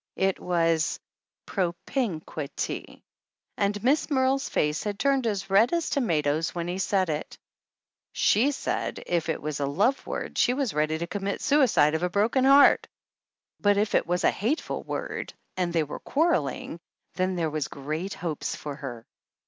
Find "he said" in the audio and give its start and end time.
6.67-7.07